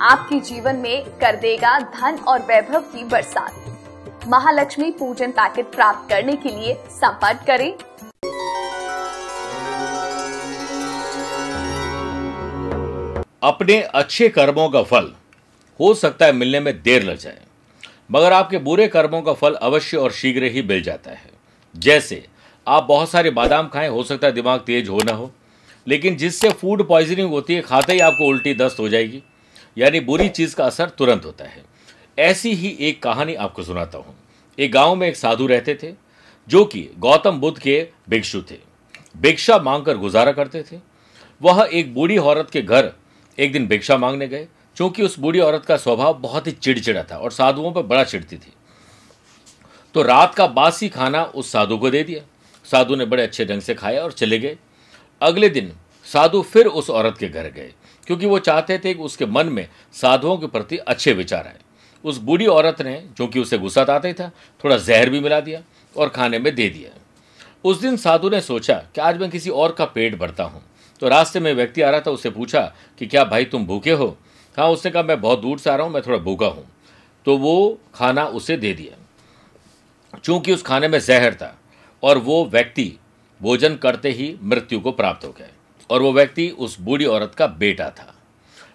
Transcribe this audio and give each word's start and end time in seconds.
आपके 0.00 0.38
जीवन 0.40 0.76
में 0.76 1.04
कर 1.20 1.36
देगा 1.36 1.78
धन 1.80 2.18
और 2.18 2.40
वैभव 2.40 2.80
की 2.92 3.04
बरसात। 3.04 4.26
महालक्ष्मी 4.28 4.90
पूजन 4.90 5.30
पैकेट 5.30 5.66
प्राप्त 5.66 6.08
करने 6.10 6.36
के 6.36 6.48
लिए 6.50 6.74
संपर्क 6.92 7.44
करें। 7.46 7.72
अपने 13.42 13.80
अच्छे 13.80 14.28
कर्मों 14.28 14.68
का 14.68 14.82
फल, 14.82 15.12
हो 15.80 15.92
सकता 15.94 16.26
है 16.26 16.32
मिलने 16.32 16.60
में 16.60 16.72
देर 16.82 17.02
लग 17.02 17.18
जाए, 17.18 17.40
मगर 18.12 18.32
आपके 18.32 18.58
बुरे 18.58 18.86
कर्मों 18.88 19.20
का 19.22 19.32
फल 19.32 19.54
अवश्य 19.54 19.96
और 19.96 20.12
शीघ्र 20.12 20.44
ही 20.44 20.62
मिल 20.62 20.82
जाता 20.82 21.10
है। 21.10 21.30
जैसे, 21.74 22.24
आप 22.66 22.84
बहुत 22.84 23.10
सारे 23.10 23.30
बादाम 23.30 23.68
खाएँ, 23.68 23.88
हो 23.88 24.02
सकता 24.02 24.26
है 24.26 24.32
दिमाग 24.32 24.60
तेज 24.60 24.88
हो 24.88 24.98
ना 24.98 25.12
हो, 25.12 25.30
लेकिन 25.86 26.16
जिससे 26.16 26.50
फ़ूड 26.50 26.86
पॉइजनिंग 26.88 27.30
होती 27.30 27.54
है, 27.54 27.60
खाते 27.60 27.92
ही 27.92 28.00
आपको 28.00 28.28
उल्टी 28.28 28.54
दस्त 28.54 28.80
हो 28.80 28.88
जाएगी। 28.88 29.22
यानी 29.78 30.00
बुरी 30.00 30.28
चीज़ 30.28 30.56
का 30.56 30.64
असर 30.64 30.88
तुरंत 30.88 31.24
होता 31.24 31.44
है। 31.44 31.64
ऐसी 32.18 32.52
ही 32.52 32.76
एक 32.80 33.02
कहानी 33.02 33.34
आपको 33.34 33.62
सुनाता 33.62 33.98
हूँ। 33.98 34.14
एक 34.58 34.72
गाँव 34.72 34.94
में 34.94 35.08
एक 35.08 35.16
साधु 35.16 35.46
रहते 35.46 35.78
थे, 35.82 35.92
जो 36.48 36.64
कि 36.64 36.90
गौतम 36.98 37.30
बुद्ध 37.30 37.58
के 37.58 37.88
भिक्षु 38.08 38.42
थे। 38.50 38.58
भिक्षा 39.16 39.58
मांगकर 39.58 39.96
गुजारा 39.96 40.32
करते 40.32 40.62
थे। 40.62 40.78
वह 41.42 41.68
एक 41.72 41.94
बूढ़ी 41.94 42.18
औरत 42.18 42.50
के 42.50 42.62
घर 42.62 42.92
एक 43.38 43.52
दिन 43.52 43.66
भिक्षा 43.66 43.96
मांगने 43.96 44.28
गए, 44.28 44.48
क्योंकि 44.76 45.02
उस 45.02 45.18
बूढ़ी 45.18 45.40
औरत 45.40 45.64
का 45.64 45.76
स्वभाव 45.76 46.14
बहुत 46.14 46.46
ही 46.46 46.52
चिड़चिड़ा 46.52 47.02
था 47.02 47.16
और 47.16 47.30
साधुओं 47.30 47.72
पर 47.72 47.82
बड़ा 47.82 48.04
चिड़ती 48.04 48.36
थी। 48.36 48.52
तो 49.94 50.02
रात 50.02 50.34
का 50.34 50.46
बासी 50.46 50.88
खाना 50.88 51.24
उस 51.24 51.52
साधु 51.52 51.78
को 51.78 51.90
दे 51.90 52.02
दिया। 52.02 52.22
साधु 52.64 52.96
ने 52.96 53.04
बड़े 53.04 53.22
अच्छे 53.22 53.44
ढंग 53.44 53.60
से 53.60 53.74
खाया 53.74 54.02
और 54.02 54.12
चले 54.12 54.38
गए। 54.38 54.56
अगले 55.20 55.48
दिन 55.48 55.72
साधु 56.04 56.42
फिर 56.42 56.66
उस 56.66 56.90
औरत 56.90 57.18
के 57.18 57.28
घर 57.28 57.48
गए। 57.48 57.72
क्योंकि 58.06 58.26
वो 58.26 58.38
चाहते 58.38 58.78
थे 58.78 58.94
कि 58.94 59.02
उसके 59.02 59.26
मन 59.26 59.46
में 59.46 59.68
साधुओं 59.92 60.36
के 60.36 60.46
प्रति 60.46 60.76
अच्छे 60.76 61.12
विचार 61.12 61.46
आए। 61.46 61.58
उस 62.04 62.18
बूढ़ी 62.18 62.46
औरत 62.46 62.82
ने, 62.82 63.08
जो 63.16 63.26
कि 63.26 63.40
उसे 63.40 63.58
गुस्सा 63.58 63.82
आता 63.82 64.08
ही 64.08 64.14
था, 64.14 64.30
थोड़ा 64.64 64.76
जहर 64.76 65.10
भी 65.10 65.20
मिला 65.20 65.40
दिया 65.40 65.62
और 65.96 66.08
खाने 66.08 66.38
में 66.38 66.54
दे 66.54 66.68
दिया। 66.68 66.90
उस 67.64 67.80
दिन 67.80 67.96
साधु 67.96 68.30
ने 68.30 68.40
सोचा 68.40 68.74
कि 68.74 69.00
आज 69.00 69.20
मैं 69.20 69.30
किसी 69.30 69.50
और 69.50 69.72
का 69.72 69.84
पेट 69.84 70.18
भरता 70.18 70.44
हूँ। 70.44 70.62
तो 71.00 71.08
रास्ते 71.08 71.40
में 71.40 71.54
व्यक्ति 71.54 71.82
आ 71.82 71.90
रहा 71.90 72.00
था 72.00 72.10
उससे 72.10 72.30
पूछा 72.30 72.74
कि 72.98 73.06
क्या 73.06 73.24
भाई 73.24 73.44
तुम 73.44 73.66
भूखे 73.66 73.90
हो? 73.90 74.18
हाँ 74.58 74.68
उसने 74.68 74.90
कहा, 74.90 75.02
मैं 75.02 75.20
बहुत 75.20 75.40
दूर 75.40 75.58
से 75.58 75.70
आ 75.70 75.74
रहा 75.74 75.86
हूँ, 75.86 75.94
मैं 75.94 76.02
थोड़ा 76.02 76.18
भूखा 76.18 76.46
हूँ। 76.46 76.66
तो 77.26 77.36
वो 77.38 77.80
खाना 77.94 78.24
उसे 78.24 78.56
दे 78.56 78.72
दिया। 78.72 78.98
चूँकि 80.24 80.52
उस 80.52 80.62
खाने 80.62 80.88
में 80.88 80.98
जहर 80.98 81.34
था 81.34 81.58
और 82.02 82.18
वो 82.18 82.44
व्यक्ति 82.44 82.98
भोजन 83.42 83.76
करते 83.76 84.10
ही 84.10 84.36
मृत्यु 84.42 84.80
को 84.80 84.92
प्राप्त 84.92 85.24
हो 85.24 85.30
गया। 85.30 85.46
और 85.90 86.02
वो 86.02 86.12
व्यक्ति 86.12 86.48
उस 86.48 86.78
बूढ़ी 86.80 87.04
औरत 87.06 87.34
का 87.34 87.46
बेटा 87.46 87.88
था। 87.90 88.14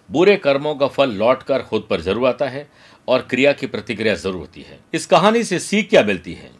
बुरे 0.09 0.35
कर्मों 0.37 0.75
का 0.75 0.87
फल 0.87 1.11
लौट 1.11 1.43
कर 1.43 1.61
खुद 1.61 1.87
पर 1.89 2.01
ज़रूर 2.01 2.27
आता 2.27 2.47
है 2.47 2.67
और 3.07 3.21
क्रिया 3.29 3.53
की 3.53 3.67
प्रतिक्रिया 3.67 4.15
ज़रूर 4.15 4.35
होती 4.35 4.61
है। 4.61 4.79
इस 4.93 5.05
कहानी 5.05 5.43
से 5.43 5.59
सीख 5.59 5.89
क्या 5.89 6.03
मिलती 6.03 6.33
है 6.33 6.51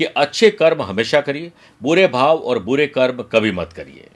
कि 0.00 0.04
अच्छे 0.04 0.50
कर्म 0.52 0.82
हमेशा 0.82 1.20
करिए, 1.20 1.52
बुरे 1.80 2.06
भाव 2.08 2.38
और 2.38 2.58
बुरे 2.58 2.86
कर्म 2.88 3.22
कभी 3.32 3.52
मत 3.52 3.72
करिए। 3.72 4.08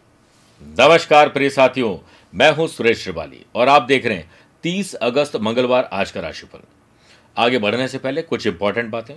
नमस्कार 0.81 1.29
प्रिय 1.29 1.51
साथियों, 1.51 1.97
मैं 2.33 2.51
हूँ 2.53 2.67
सुरेश 2.69 3.03
श्रिवाली 3.03 3.45
और 3.55 3.69
आप 3.69 3.83
देख 3.83 4.07
रहे 4.07 4.17
हैं 4.17 4.31
30 4.65 4.95
अगस्त 4.95 5.37
मंगलवार 5.37 5.89
आज 5.93 6.11
का 6.11 6.21
राशिफल। 6.21 6.61
आगे 7.37 7.59
बढ़ने 7.59 7.87
से 7.89 7.99
पहले 7.99 8.23
कुछ 8.23 8.47
इंपॉर्टेंट 8.47 8.91
बातें। 8.91 9.15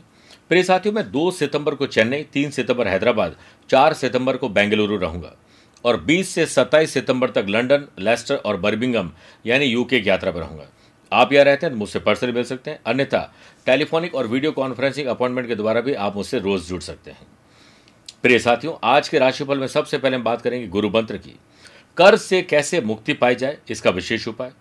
प्रिय 0.49 0.63
साथियों, 0.63 0.93
मैं 0.95 1.11
2 1.11 1.29
सितंबर 1.31 1.75
को 1.75 1.87
चेन्नई 1.87 2.23
3 2.33 2.51
सितंबर 2.51 2.87
हैदराबाद 2.87 3.35
4 3.69 3.93
सितंबर 3.93 4.37
को 4.37 4.49
बेंगलुरु 4.49 4.97
रहूँगा। 4.97 5.35
और 5.83 6.03
20 6.05 6.29
से 6.29 6.45
27 6.45 6.93
सितंबर 6.93 7.29
तक 7.29 7.45
लंदन 7.49 7.87
लेस्टर 7.99 8.35
और 8.35 8.57
बर्बिंगम 8.57 9.11
यानी 9.45 9.65
यूके 9.65 9.99
की 9.99 10.09
यात्रा 10.09 10.31
पर 10.31 10.39
रहूँगा। 10.39 10.65
आप 11.11 11.33
यहाँ 11.33 11.45
रहते 11.45 11.65
हैं 11.65 11.73
तो 11.73 11.79
मुझसे 11.79 11.99
पर्सनली 11.99 12.33
मिल 12.33 12.43
सकते 12.43 12.71
हैं, 12.71 12.79
अन्यथा 12.85 13.33
टेलीफोनिक 13.65 14.15
और 14.15 14.27
वीडियो 14.27 14.51
कॉन्फ्रेंसिंग 14.51 15.07
अपॉइंटमेंट 15.07 15.47
के 15.47 15.55
द्वारा 15.55 15.81
भी 15.81 15.93
आप 15.95 16.15
मुझसे 16.15 16.39
रोज 16.39 16.67
जुड़ 16.67 16.81
सकते 16.81 17.11
हैं। 17.11 17.27
प्रिय 18.23 18.39
साथियों, 18.39 18.73
आज 18.83 19.09
के 19.09 19.19
राशिफल 19.19 19.57
में 19.57 19.67
सबसे 19.67 19.97
पहले 19.97 20.15
हम 20.15 20.23
बात 20.23 20.41
करेंगे 20.41 20.67
गुरु 20.67 20.89
मंत्र 20.89 21.17
की। 21.17 21.35
कर्ज 21.97 22.19
से 22.19 22.41
कैसे 22.41 22.81
मुक्ति 22.81 23.13
पाई 23.13 23.35
जाए, 23.35 23.57
इसका 23.69 23.89
विशेष 23.89 24.27
उपाय। 24.27 24.51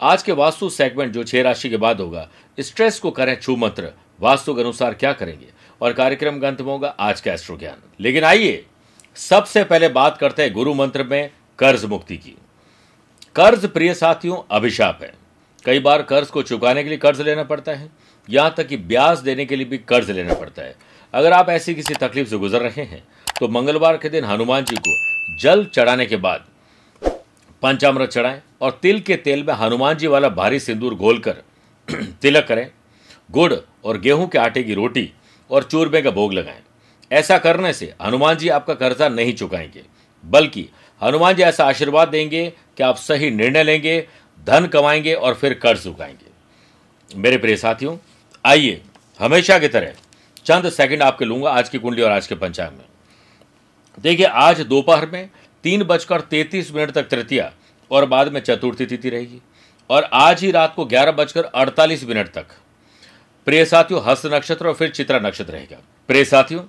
आज 0.00 0.22
के 0.22 0.32
वास्तु 0.32 0.68
सेगमेंट 0.70 1.12
जो 1.12 1.24
छह 1.24 1.42
राशि 1.42 1.70
के 1.70 1.76
बाद 1.76 2.00
होगा 2.00 2.28
स्ट्रेस 2.58 2.98
को 2.98 3.10
करें 3.10 3.34
छू 3.40 3.56
मंत्र 3.56 3.92
वास्तु 4.20 4.54
के 4.54 4.60
अनुसार 4.60 4.94
क्या 4.94 5.12
करेंगे? 5.12 5.46
और 5.80 5.92
कार्यक्रम 5.92 6.38
का 6.40 6.48
अंत 6.48 6.60
में 6.60 6.68
होगा 6.68 6.88
आज 7.00 7.20
का 7.20 7.32
एस्ट्रो 7.32 7.56
ज्ञान। 7.56 7.82
लेकिन 8.00 8.24
आइए 8.24 8.64
सबसे 9.16 9.62
पहले 9.64 9.88
बात 9.88 10.16
करते 10.18 10.42
हैं 10.42 10.52
गुरु 10.52 10.72
मंत्र 10.74 11.04
में 11.04 11.30
कर्ज 11.58 11.84
मुक्ति 11.84 12.16
की। 12.16 12.34
कर्ज 13.36 13.66
प्रिय 13.66 13.92
साथियों, 13.94 14.36
अभिशाप 14.50 14.98
है। 15.02 15.12
कई 15.64 15.80
बार 15.80 16.02
कर्ज 16.02 16.28
को 16.28 16.42
चुकाने 16.42 16.82
के 16.82 16.88
लिए 16.88 16.98
कर्ज 16.98 17.20
लेना 17.20 17.42
पड़ता 17.44 17.72
है। 17.72 17.90
यहाँ 18.28 18.54
तक 18.56 18.66
कि 18.66 18.76
ब्याज 18.76 19.18
देने 19.18 19.44
के 19.44 19.56
लिए 19.56 19.66
भी 19.66 19.78
कर्ज 19.78 20.10
लेना 20.10 20.34
पड़ता 20.34 20.62
है। 20.62 20.74
अगर 21.14 21.32
आप 21.32 21.48
ऐसी 21.48 21.74
किसी 21.74 21.94
तकलीफ़ 21.96 22.28
से 22.28 22.38
गुजर 22.38 22.60
रहे 22.60 22.84
हैं 22.84 23.02
तो 23.40 23.48
मंगलवार 23.48 23.96
के 23.96 24.08
दिन 24.08 24.24
हनुमान 24.24 24.64
जी 24.64 24.76
को 24.78 25.36
जल 25.38 25.64
चढ़ाने 25.66 26.06
के 26.06 26.16
बाद 26.18 26.44
पंचामृत 27.62 28.10
चढ़ाएँ 28.10 28.40
और 28.60 28.78
तिल 28.82 29.00
के 29.00 29.16
तेल 29.18 29.44
में 29.44 29.54
हनुमान 29.54 29.96
जी 29.96 30.06
वाला 30.06 30.28
भारी 30.30 30.60
सिंदूर 30.60 30.94
घोलकर 30.94 31.42
तिलक 32.22 32.46
करें। 32.48 32.70
गुड़ 33.30 33.52
और 33.84 33.98
गेहूँ 34.00 34.28
के 34.28 34.38
आटे 34.38 34.62
की 34.62 34.74
रोटी 34.74 35.10
और 35.50 35.62
चूरमे 35.62 36.02
का 36.02 36.10
भोग 36.10 36.32
लगाएँ। 36.32 36.62
ऐसा 37.10 37.38
करने 37.38 37.72
से 37.72 37.92
हनुमान 38.02 38.36
जी 38.36 38.48
आपका 38.48 38.74
कर्जा 38.74 39.08
नहीं 39.08 39.34
चुकाएँगे, 39.34 39.82
बल्कि 40.24 40.68
हनुमान 41.02 41.34
जी 41.34 41.42
ऐसा 41.42 41.64
आशीर्वाद 41.64 42.08
देंगे 42.08 42.46
कि 42.76 42.82
आप 42.82 42.96
सही 42.96 43.30
निर्णय 43.30 43.62
लेंगे, 43.62 44.00
धन 44.46 44.66
कमाएँगे 44.66 45.14
और 45.14 45.34
फिर 45.34 45.54
कर्ज 45.54 45.82
चुकाएँगे 45.84 47.18
मेरे 47.18 47.36
प्रिय 47.36 47.56
साथियों, 47.56 47.96
आइए 48.44 48.80
हमेशा 49.20 49.58
की 49.58 49.68
तरह 49.68 49.94
चंद 50.44 50.68
सेकंड 50.70 51.02
आपके 51.02 51.24
लूँगा 51.24 51.50
आज 51.50 51.68
की 51.68 51.78
कुंडली 51.78 52.02
और 52.02 52.10
आज 52.10 52.26
के 52.26 52.34
पंचांग 52.34 52.72
में। 52.72 52.84
देखिए, 53.98 54.26
आज 54.26 54.60
दोपहर 54.60 55.08
में 55.10 55.28
तीन 55.64 55.82
बजकर 55.84 56.20
तैतीस 56.20 56.72
मिनट 56.74 56.90
तक 56.90 57.08
तृतीया 57.08 57.52
और 57.90 58.06
बाद 58.06 58.32
में 58.32 58.40
चतुर्थी 58.40 58.86
तिथि 58.86 59.10
रहेगी 59.10 59.40
और 59.90 60.08
आज 60.12 60.42
ही 60.42 60.50
रात 60.50 60.74
को 60.74 60.84
ग्यारह 60.84 61.12
बजकर 61.12 61.44
अड़तालीस 61.44 62.04
मिनट 62.04 62.28
तक। 62.28 62.46
प्रिय 63.46 63.64
साथियों, 63.64 64.02
हस्त 64.04 64.26
नक्षत्र 64.26 64.68
और 64.68 64.74
फिर 64.74 64.90
चित्रा 64.90 65.18
नक्षत्र 65.18 65.52
रहेगा। 65.52 65.76
प्रिय 66.08 66.24
साथियों 66.24 66.62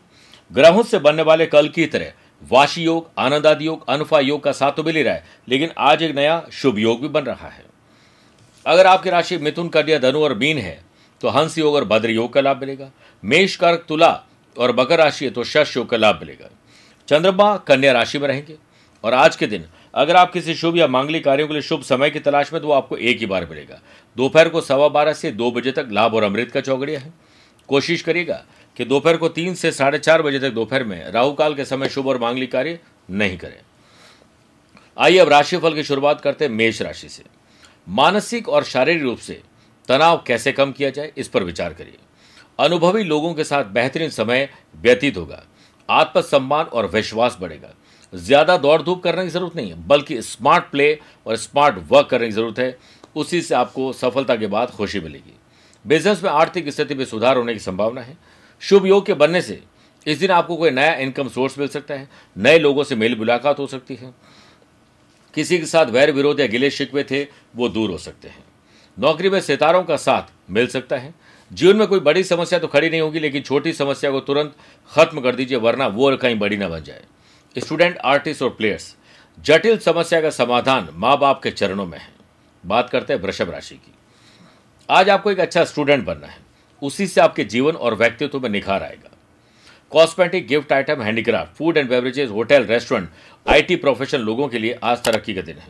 ग्रहों 0.51 0.83
से 0.83 0.99
बनने 0.99 1.21
वाले 1.21 1.45
कल 1.45 1.67
की 1.69 1.85
तरह, 1.85 2.11
वाशी 2.51 2.83
योग, 2.83 3.09
आनंदादि 3.17 3.65
योग, 3.65 3.89
अनफा 3.89 4.19
योग 4.19 4.43
का 4.43 4.51
साथ 4.51 4.71
तो 4.71 4.83
मिल 4.83 4.95
ही 4.95 5.03
रहा 5.03 5.13
है, 5.13 5.23
लेकिन 5.47 5.71
आज 5.77 6.03
एक 6.03 6.15
नया 6.15 6.43
शुभ 6.51 6.79
योग 6.79 7.01
भी 7.01 7.07
बन 7.07 7.23
रहा 7.23 7.47
है। 7.47 7.65
अगर 8.65 8.87
आपकी 8.87 9.09
राशि 9.09 9.37
मिथुन, 9.37 9.67
कन्या, 9.67 9.99
धनु 9.99 10.19
और 10.19 10.37
मीन 10.37 10.57
है 10.57 10.79
तो 11.21 11.29
हंस 11.29 11.57
योग 11.57 11.75
और 11.75 11.85
भद्र 11.85 12.09
योग 12.09 12.33
का 12.33 12.41
लाभ 12.41 12.59
मिलेगा। 12.59 12.89
मेष, 13.23 13.55
कर्क, 13.55 13.85
तुला 13.87 14.11
और 14.55 14.75
मकर 14.79 14.97
राशि 14.97 15.25
है 15.25 15.31
तो 15.31 15.43
शश 15.43 15.75
योग 15.77 15.89
का 15.89 15.97
लाभ 15.97 16.19
मिलेगा। 16.19 16.49
चंद्रमा 17.07 17.55
कन्या 17.57 17.91
राशि 17.91 18.19
में 18.19 18.27
रहेंगे। 18.27 18.55
और 19.03 19.13
आज 19.13 19.35
के 19.35 19.47
दिन, 19.47 19.65
अगर 19.93 20.15
आप 20.15 20.31
किसी 20.31 20.55
शुभ 20.55 20.77
या 20.77 20.87
मांगलिक 20.87 21.23
कार्यों 21.23 21.47
के 21.47 21.53
लिए 21.53 21.61
शुभ 21.61 21.81
समय 21.81 22.09
की 22.09 22.19
तलाश 22.19 22.51
में 22.53 22.61
तो 22.61 22.71
आपको 22.71 22.97
एक 22.97 23.19
ही 23.19 23.25
बार 23.25 23.45
मिलेगा। 23.45 23.79
दोपहर 24.17 24.49
को 24.49 24.61
सवा 24.61 24.87
बारह 24.89 25.13
से 25.13 25.31
दो 25.31 25.51
बजे 25.51 25.71
तक 25.71 25.87
लाभ 25.91 26.15
और 26.15 26.23
अमृत 26.23 26.51
का 26.51 26.61
चौगड़िया 26.61 26.99
है। 26.99 27.13
कोशिश 27.69 28.01
करिएगा 28.01 28.43
कि 28.81 28.85
दोपहर 28.85 29.17
को 29.17 29.27
तीन 29.29 29.53
से 29.53 29.71
साढ़े 29.71 29.97
चार 29.99 30.21
बजे 30.21 30.39
तक 30.39 30.49
दोपहर 30.49 30.83
में 30.83 31.11
राहु 31.11 31.33
काल 31.33 31.55
के 31.55 31.65
समय 31.65 31.89
शुभ 31.89 32.07
और 32.07 32.17
मांगलिक 32.19 32.51
कार्य 32.51 32.79
नहीं 33.11 33.37
करें। 33.37 33.59
आइए 34.97 35.17
अब 35.17 35.29
राशिफल 35.29 35.73
की 35.73 35.83
शुरुआत 35.83 36.21
करते 36.21 36.45
हैं 36.45 36.51
मेष 36.51 36.81
राशि 36.81 37.09
से। 37.09 37.23
मानसिक 37.87 38.49
और 38.49 38.63
शारीरिक 38.63 39.03
रूप 39.03 39.17
से 39.17 39.41
तनाव 39.87 40.23
कैसे 40.27 40.51
कम 40.51 40.71
किया 40.71 40.89
जाए, 40.89 41.11
इस 41.17 41.27
पर 41.27 41.43
विचार 41.43 41.73
करिए। 41.73 41.97
अनुभवी 42.59 43.03
लोगों 43.03 43.33
के 43.33 43.43
साथ 43.43 43.65
बेहतरीन 43.73 44.09
समय 44.09 44.49
व्यतीत 44.75 45.17
होगा। 45.17 45.43
आत्मसम्मान 45.89 46.65
और 46.65 46.87
विश्वास 46.87 47.37
बढ़ेगा। 47.41 47.73
ज़्यादा 48.13 48.57
दौड़ 48.57 48.81
धूप 48.81 49.03
करने 49.03 49.23
की 49.23 49.29
ज़रूरत 49.29 49.55
नहीं 49.55 49.69
है, 49.69 49.87
बल्कि 49.87 50.21
स्मार्ट 50.21 50.71
प्ले 50.71 50.93
और 51.27 51.35
स्मार्ट 51.37 51.79
वर्क 51.89 52.09
करने 52.09 52.25
की 52.25 52.31
ज़रूरत 52.31 52.59
है। 52.59 52.77
उसी 53.15 53.41
से 53.41 53.55
आपको 53.55 53.91
सफलता 53.93 54.35
के 54.35 54.47
बाद 54.47 54.69
खुशी 54.71 54.99
मिलेगी। 54.99 55.37
बिज़नेस 55.85 56.23
में 56.23 56.29
आर्थिक 56.31 56.69
स्थिति 56.69 56.95
में 56.95 57.05
सुधार 57.05 57.37
होने 57.37 57.53
की 57.53 57.59
संभावना 57.59 58.01
है। 58.01 58.17
शुभ 58.61 58.85
योग 58.85 59.05
के 59.05 59.13
बनने 59.13 59.41
से 59.41 59.63
इस 60.07 60.17
दिन 60.17 60.31
आपको 60.31 60.55
कोई 60.55 60.69
नया 60.69 60.93
इनकम 60.93 61.29
सोर्स 61.29 61.57
मिल 61.57 61.67
सकता 61.67 61.93
है, 61.93 62.09
नए 62.37 62.59
लोगों 62.59 62.83
से 62.83 62.95
मेल 62.95 63.17
मुलाकात 63.17 63.59
हो 63.59 63.67
सकती 63.67 63.95
है। 63.95 64.13
किसी 65.33 65.59
के 65.59 65.65
साथ 65.65 65.85
वैर 65.85 66.11
विरोध 66.11 66.39
या 66.39 66.47
गिले 66.47 66.69
शिकवे 66.69 67.03
थे, 67.03 67.27
वो 67.55 67.69
दूर 67.69 67.91
हो 67.91 67.97
सकते 67.97 68.27
हैं। 68.27 68.43
नौकरी 68.99 69.29
में 69.29 69.41
सितारों 69.41 69.83
का 69.83 69.97
साथ 69.97 70.51
मिल 70.51 70.67
सकता 70.67 70.97
है। 70.97 71.13
जीवन 71.53 71.75
में 71.75 71.87
कोई 71.87 71.99
बड़ी 71.99 72.23
समस्या 72.23 72.59
तो 72.59 72.67
खड़ी 72.67 72.89
नहीं 72.89 73.01
होगी, 73.01 73.19
लेकिन 73.19 73.41
छोटी 73.41 73.73
समस्या 73.73 74.11
को 74.11 74.19
तुरंत 74.19 74.55
खत्म 74.91 75.21
कर 75.21 75.35
दीजिए, 75.35 75.57
वरना 75.57 75.87
वो 75.87 76.17
कहीं 76.17 76.39
बड़ी 76.39 76.57
ना 76.57 76.69
बन 76.69 76.83
जाए। 76.83 77.03
स्टूडेंट, 77.57 77.97
आर्टिस्ट 77.97 78.41
और 78.41 78.49
प्लेयर्स, 78.49 78.95
जटिल 79.39 79.77
समस्या 79.77 80.21
का 80.21 80.29
समाधान 80.29 80.89
माँ 80.93 81.19
बाप 81.19 81.43
के 81.43 81.51
चरणों 81.51 81.85
में 81.85 81.99
है। 81.99 82.13
बात 82.65 82.89
करते 82.89 83.13
हैं 83.13 83.21
वृषभ 83.21 83.49
राशि 83.49 83.75
की। 83.75 83.93
आज 84.89 85.09
आपको 85.09 85.31
एक 85.31 85.39
अच्छा 85.39 85.65
स्टूडेंट 85.65 86.05
बनना 86.05 86.27
है। 86.27 86.40
उसी 86.81 87.07
से 87.07 87.21
आपके 87.21 87.43
जीवन 87.43 87.73
और 87.73 87.95
व्यक्तित्व 87.95 88.39
में 88.39 88.49
निखार 88.49 88.83
आएगा। 88.83 89.09
Cosmetic 89.91 90.47
gift 90.47 90.71
item 90.73 91.01
handicraft 91.01 91.55
food 91.55 91.77
and 91.77 91.89
beverages 91.89 92.29
hotel 92.29 92.65
restaurant 92.65 93.09
IT 93.45 93.75
profession 93.75 94.17
लोगों 94.17 94.47
के 94.47 94.59
लिए 94.59 94.79
आज 94.83 95.03
तरक्की 95.03 95.33
का 95.33 95.41
दिन 95.41 95.57
है। 95.57 95.67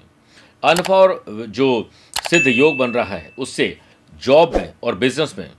अनफा 0.63 1.23
जो 1.29 1.89
सिद्ध 2.29 2.47
योग 2.47 2.77
बन 2.77 2.91
रहा 2.91 3.15
है, 3.15 3.31
उससे 3.39 3.77
जॉब 4.23 4.55
में 4.55 4.73
और 4.83 4.95
बिज़नेस 4.95 5.35
में 5.39 5.49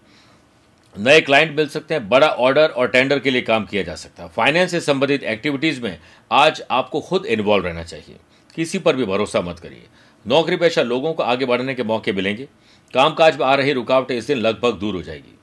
नए 0.97 1.21
क्लाइंट 1.21 1.57
मिल 1.57 1.69
सकते 1.69 1.95
हैं, 1.95 2.09
बड़ा 2.09 2.29
ऑर्डर 2.29 2.69
और 2.69 2.89
टेंडर 2.89 3.19
के 3.19 3.31
लिए 3.31 3.43
काम 3.43 3.65
किया 3.65 3.83
जा 3.83 3.95
सकता 3.95 4.23
है। 4.23 4.29
फाइनेंस 4.29 4.71
से 4.71 4.81
संबंधित 4.81 5.23
एक्टिविटीज़ 5.23 5.81
में 5.83 5.99
आज 6.33 6.63
आपको 6.71 7.01
खुद 7.01 7.27
इन्वॉल्व 7.27 7.67
रहना 7.67 7.85
चाहिए। 7.85 8.17
किसी 8.55 8.79
पर 8.79 8.97
भी 8.97 9.05
भरोसा 9.05 9.41
मत 9.41 9.59
करिए। 9.59 9.87
नौकरी 10.27 10.57
पेशा 10.57 10.83
लोगों 10.83 11.13
को 11.13 11.23
आगे 11.23 11.45
बढ़ने 11.45 11.75
के 11.75 11.83
मौके 11.83 12.13
मिलेंगे। 12.13 12.49
कामकाज 12.95 13.39
में 13.39 13.47
आ 13.47 13.55
रही 13.55 13.73
रुकावटें 13.73 14.17
इस 14.19 14.27
दिन 14.27 14.39
लगभग 14.39 14.73
दूर 14.73 14.95
हो 14.95 15.03
जाएगी। 15.03 15.39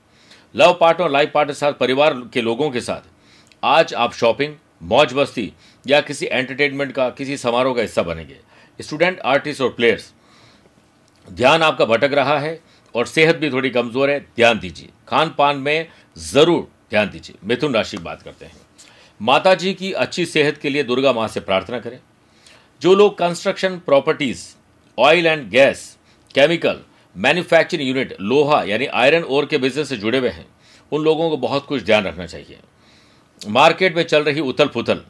लव 0.54 0.72
पार्टनर 0.80 1.04
और 1.04 1.10
लाइफ 1.10 1.30
पार्टनर 1.34 1.54
साथ, 1.54 1.72
परिवार 1.72 2.14
के 2.32 2.40
लोगों 2.40 2.70
के 2.70 2.80
साथ। 2.80 3.02
आज 3.62 3.92
आप 3.94 4.14
शॉपिंग, 4.14 4.54
मौज 4.82 5.12
बस्ती 5.12 5.52
या 5.86 6.00
किसी 6.00 6.26
एंटरटेनमेंट 6.26 6.92
का, 6.92 7.08
किसी 7.10 7.36
समारोह 7.36 7.74
का 7.74 7.82
हिस्सा 7.82 8.02
बनेंगे। 8.02 8.36
स्टूडेंट, 8.78 9.20
आर्टिस्ट 9.20 9.60
और 9.62 9.70
प्लेयर्स, 9.70 10.12
ध्यान 11.28 11.62
आपका 11.62 11.84
भटक 11.84 12.14
रहा 12.14 12.38
है 12.38 12.58
और 12.94 13.06
सेहत 13.06 13.36
भी 13.36 13.50
थोड़ी 13.50 13.70
कमज़ोर 13.70 14.10
है, 14.10 14.18
ध्यान 14.20 14.58
दीजिए। 14.58 14.88
खान 15.08 15.34
पान 15.38 15.56
में 15.56 15.88
ज़रूर 16.16 16.68
ध्यान 16.90 17.10
दीजिए। 17.10 17.36
मिथुन 17.44 17.74
राशि 17.74 17.96
की 17.96 18.02
बात 18.02 18.22
करते 18.22 18.46
हैं। 18.46 18.52
माता 19.20 19.54
जी 19.54 19.74
की 19.74 19.92
अच्छी 19.94 20.26
सेहत 20.26 20.58
के 20.58 20.70
लिए 20.70 20.82
दुर्गा 20.82 21.12
माँ 21.12 21.28
से 21.28 21.40
प्रार्थना 21.40 21.78
करें। 21.78 21.98
जो 22.82 22.94
लोग 22.94 23.18
construction 23.18 23.78
properties, 23.78 24.46
oil 24.98 25.26
and 25.26 25.48
gas, 25.50 25.96
chemical 26.34 26.80
manufacturing 27.16 27.88
unit 27.88 28.16
लोहा 28.22 28.62
यानी 28.64 28.86
आयरन 28.86 29.22
ओर 29.24 29.46
के 29.46 29.58
बिज़नेस 29.58 29.88
से 29.88 29.96
जुड़े 29.96 30.18
हुए 30.18 30.28
हैं। 30.28 30.46
उन 30.92 31.02
लोगों 31.02 31.28
को 31.30 31.36
बहुत 31.38 31.66
कुछ 31.66 31.82
ध्यान 31.82 32.04
रखना 32.04 32.26
चाहिए। 32.26 32.58
मार्केट 33.40 33.96
में 33.96 34.02
चल 34.04 34.22
रही 34.24 34.40
उथल 34.42 34.68
पुथल 34.68 35.02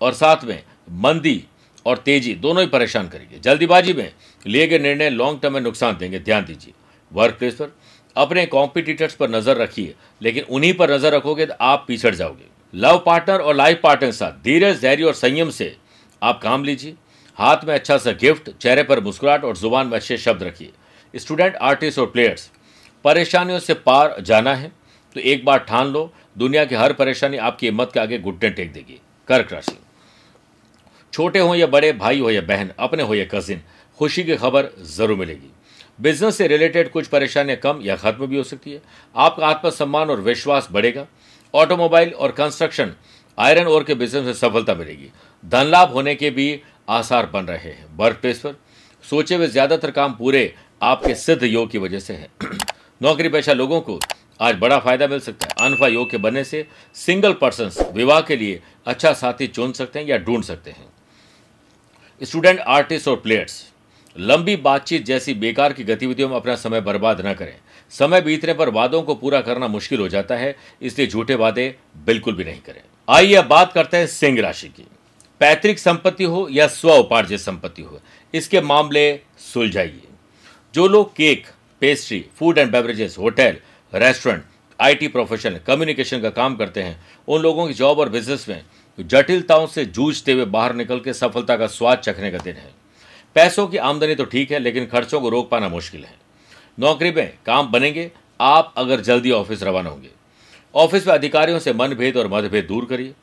और 0.00 0.14
साथ 0.14 0.44
में 0.44 0.62
मंदी 1.02 1.42
और 1.86 1.98
तेज़ी 1.98 2.34
दोनों 2.36 2.62
ही 2.62 2.68
परेशान 2.68 3.08
करेंगे। 3.08 3.38
जल्दीबाजी 3.40 3.92
में 3.92 4.12
लिए 4.44 4.66
गए 4.66 4.78
निर्णय 4.78 5.10
लॉन्ग 5.10 5.40
टर्म 5.40 5.52
में 5.52 5.60
नुकसान 5.60 5.96
देंगे। 5.98 6.18
ध्यान 6.18 6.44
दीजिए। 6.44 6.72
वर्क 7.12 7.36
प्लेस 7.38 7.54
पर 7.54 7.72
अपने 8.16 8.44
कॉम्पिटिटर्स 8.46 9.14
पर 9.14 9.30
नज़र 9.30 9.56
रखिए, 9.56 9.94
लेकिन 10.22 10.44
उन्हीं 10.44 10.72
पर 10.74 10.90
नज़र 10.90 11.14
रखोगे 11.14 11.46
तो 11.46 11.54
आप 11.60 11.84
पिछड़ 11.88 12.14
जाओगे। 12.14 12.44
लव 12.74 13.02
पार्टनर 13.06 13.40
और 13.40 13.54
लाइफ 13.54 13.80
पार्टनर 13.82 14.08
के 14.08 14.12
साथ 14.12 14.42
धीरज, 14.44 14.80
धैर्य 14.80 15.04
और 15.04 15.14
संयम 15.14 15.50
से 15.50 15.76
आप 16.22 16.40
काम 16.42 16.64
लीजिए। 16.64 16.94
हाथ 17.38 17.64
में 17.64 17.74
अच्छा 17.74 17.96
सा 17.98 18.12
गिफ्ट 18.14 18.50
चेहरे 18.52 18.82
पर 18.82 19.00
मुस्कुराहट 19.00 19.44
और 19.44 19.56
ज़ुबान 19.56 19.86
में 19.86 19.96
अच्छे 19.96 20.16
शब्द 20.18 20.42
रखिए। 20.42 20.70
स्टूडेंट, 21.16 21.56
आर्टिस्ट 21.56 21.98
और 21.98 22.06
प्लेयर्स, 22.06 22.50
परेशानियों 23.04 23.58
से 23.58 23.74
पार 23.76 24.16
जाना 24.20 24.54
है 24.54 24.72
तो 25.16 25.20
एक 25.22 25.44
बार 25.44 25.58
ठान 25.60 25.86
लो, 25.86 26.12
दुनिया 26.38 26.64
की 26.64 26.74
हर 26.74 26.92
परेशानी 26.92 27.36
आपकी 27.38 27.66
हिम्मत 27.66 27.90
के 27.94 28.00
आगे 28.00 28.18
घुटने 28.18 28.50
टेक 28.50 28.72
देगी। 28.72 29.00
कर्क 29.28 29.52
राशि। 29.52 29.76
छोटे 31.12 31.38
हो 31.38 31.54
या 31.54 31.66
बड़े, 31.66 31.92
भाई 31.94 32.18
हो 32.20 32.30
या 32.30 32.40
बहन, 32.42 32.70
अपने 32.78 33.02
हो 33.02 33.14
या 33.14 33.24
कजिन 33.24 33.60
खुशी 33.98 34.24
की 34.24 34.36
खबर 34.36 34.68
ज़रूर 34.86 35.18
मिलेगी। 35.18 35.50
बिज़नेस 35.98 36.36
से 36.36 36.46
रिलेटेड 36.48 36.90
कुछ 36.90 37.06
परेशानियाँ 37.06 37.58
कम 37.58 37.80
या 37.82 37.96
खत्म 37.96 38.26
भी 38.26 38.36
हो 38.36 38.42
सकती 38.44 38.72
है। 38.72 38.80
आपका 39.14 39.46
आत्मसम्मान 39.46 40.10
और 40.10 40.20
विश्वास 40.20 40.68
बढ़ेगा। 40.72 41.06
ऑटोमोबाइल 41.54 42.10
और 42.10 42.32
कंस्ट्रक्शन 42.32 42.92
आयरन 43.38 43.66
ओर 43.66 43.84
के 43.84 43.94
बिज़नेस 43.94 44.24
में 44.24 44.32
सफलता 44.34 44.74
मिलेगी। 44.74 45.10
धन 45.44 45.66
लाभ 45.66 45.92
होने 45.92 46.14
के 46.14 46.30
भी 46.30 46.60
आसार 46.88 47.26
बन 47.26 47.44
रहे 47.44 47.70
हैं। 47.70 47.86
वर्क 47.96 48.16
प्लेस 48.16 48.38
पर 48.40 48.54
सोचे 49.04 49.34
हुए 49.34 49.46
ज़्यादातर 49.48 49.90
काम 49.90 50.12
पूरे 50.12 50.52
आपके 50.82 51.14
सिद्ध 51.14 51.42
योग 51.44 51.70
की 51.70 51.78
वजह 51.78 51.98
से 51.98 52.14
है। 52.14 52.28
नौकरी 53.02 53.28
पेशा 53.28 53.52
लोगों 53.52 53.80
को 53.80 53.98
आज 54.40 54.56
बड़ा 54.56 54.78
फ़ायदा 54.78 55.06
मिल 55.06 55.20
सकता 55.20 55.46
है। 55.46 55.68
अनफा 55.68 55.86
योग 55.86 56.10
के 56.10 56.16
बनने 56.16 56.44
से 56.44 56.66
सिंगल 56.94 57.32
पर्सन 57.32 57.70
विवाह 57.94 58.20
के 58.20 58.36
लिए 58.36 58.60
अच्छा 58.86 59.12
साथी 59.12 59.46
चुन 59.46 59.72
सकते 59.72 59.98
हैं 59.98 60.06
या 60.06 60.18
ढूंढ 60.18 60.44
सकते 60.44 60.70
हैं। 60.70 60.86
स्टूडेंट, 62.20 62.60
आर्टिस्ट 62.60 63.08
और 63.08 63.16
प्लेयर्स, 63.16 63.64
लंबी 64.16 64.56
बातचीत 64.56 65.04
जैसी 65.04 65.34
बेकार 65.34 65.72
की 65.72 65.84
गतिविधियों 65.84 66.28
में 66.28 66.36
अपना 66.36 66.54
समय 66.56 66.80
बर्बाद 66.80 67.26
न 67.26 67.34
करें। 67.34 67.54
समय 67.92 68.20
बीतने 68.20 68.54
पर 68.54 68.68
वादों 68.68 69.02
को 69.02 69.14
पूरा 69.14 69.40
करना 69.40 69.68
मुश्किल 69.68 70.00
हो 70.00 70.08
जाता 70.08 70.36
है, 70.36 70.56
इसलिए 70.82 71.06
झूठे 71.06 71.34
वादे 71.34 71.74
बिल्कुल 72.06 72.34
भी 72.34 72.44
नहीं 72.44 72.60
करें। 72.60 72.80
आइए 73.08 73.34
अब 73.34 73.46
बात 73.46 73.72
करते 73.72 73.96
हैं 73.96 74.06
सिंह 74.06 74.40
राशि 74.40 74.68
की। 74.68 74.86
पैतृक 75.40 75.78
संपत्ति 75.78 76.24
हो 76.24 76.48
या 76.50 76.66
स्व 76.68 76.92
उपार्जित 76.92 77.40
संपत्ति 77.40 77.82
हो, 77.82 78.00
इसके 78.34 78.60
मामले 78.60 79.20
सुलझाइए। 79.52 80.02
जो 80.76 80.86
लोग 80.88 81.12
cake 81.16 81.46
pastry 81.82 82.18
food 82.38 82.58
and 82.58 82.70
beverages 82.72 83.16
hotel 83.18 83.56
restaurant 83.92 84.42
IT 84.78 85.08
profession 85.08 85.58
communication 85.66 86.20
का 86.20 86.30
काम 86.30 86.56
करते 86.56 86.82
हैं। 86.82 86.98
उन 87.28 87.40
लोगों 87.42 87.66
की 87.66 87.74
जॉब 87.74 87.98
और 87.98 88.08
बिज़नेस 88.08 88.44
में 88.48 88.62
जटिलताओं 88.98 89.66
से 89.66 89.84
जूझते 89.86 90.32
हुए 90.32 90.44
बाहर 90.46 90.74
निकल 90.74 91.00
के 91.00 91.12
सफलता 91.12 91.56
का 91.56 91.66
स्वाद 91.68 91.98
चखने 91.98 92.30
का 92.30 92.38
दिन 92.38 92.56
है। 92.56 92.70
पैसों 93.36 93.66
की 93.66 93.76
आमदनी 93.76 94.14
तो 94.14 94.24
ठीक 94.24 94.50
है, 94.52 94.58
लेकिन 94.58 94.86
खर्चों 94.86 95.20
को 95.20 95.28
रोक 95.28 95.50
पाना 95.50 95.68
मुश्किल 95.68 96.04
है। 96.04 96.14
नौकरी 96.78 97.10
में 97.10 97.32
काम 97.46 97.70
बनेंगे, 97.72 98.10
आप 98.40 98.74
अगर 98.76 99.00
जल्दी 99.00 99.30
ऑफ़िस 99.32 99.62
रवाना 99.62 99.90
होंगे। 99.90 100.10
ऑफ़िस 100.74 101.06
में 101.06 101.14
अधिकारियों 101.14 101.58
से 101.58 101.72
मनभेद 101.72 102.16
और 102.16 102.28
मतभेद 102.28 102.64
दूर 102.64 102.84
करिए। 102.84 103.14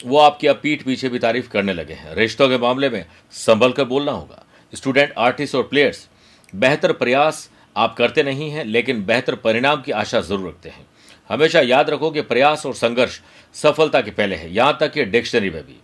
वो 0.00 0.18
आपकी 0.18 0.46
अब 0.46 0.60
पीठ 0.62 0.82
पीछे 0.82 1.08
भी 1.08 1.18
तारीफ़ 1.18 1.48
करने 1.48 1.72
लगे 1.72 1.94
हैं। 1.94 2.14
रिश्तों 2.14 2.48
के 2.48 2.58
मामले 2.58 2.90
में 2.90 3.04
संभल 3.44 3.72
कर 3.72 3.84
बोलना 3.84 4.12
होगा। 4.12 4.44
स्टूडेंट 4.72 5.14
आर्टिस्ट 5.18 5.54
और 5.54 5.62
प्लेयर्स 5.62 6.08
बेहतर 6.52 6.92
प्रयास 6.92 7.48
आप 7.76 7.94
करते 7.96 8.22
नहीं 8.22 8.50
हैं, 8.50 8.64
लेकिन 8.64 9.04
बेहतर 9.04 9.34
परिणाम 9.36 9.80
की 9.82 9.92
आशा 9.92 10.20
ज़रूर 10.20 10.48
रखते 10.48 10.68
हैं। 10.68 10.86
हमेशा 11.30 11.60
याद 11.60 11.90
रखो 11.90 12.10
कि 12.10 12.20
प्रयास 12.22 12.66
और 12.66 12.74
संघर्ष 12.74 13.20
सफलता 13.54 14.00
के 14.00 14.10
पहले 14.10 14.36
है, 14.36 14.52
यहाँ 14.54 14.76
तक 14.80 14.92
कि 14.92 15.04
डिक्शनरी 15.06 15.50
में 15.50 15.62
भी। 15.62 15.76